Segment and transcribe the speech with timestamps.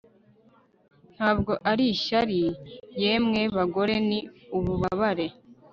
[1.15, 2.41] ntabwo ari ishyari,
[3.01, 3.95] yemwe bagore!
[4.09, 4.19] ni
[4.57, 5.27] ububabare